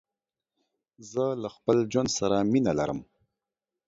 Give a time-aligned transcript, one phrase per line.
[1.11, 2.99] زه له خپل ژوند سره مينه لرم.